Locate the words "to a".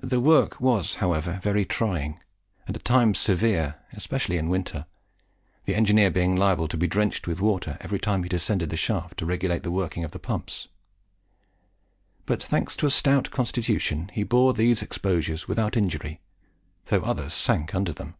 12.76-12.92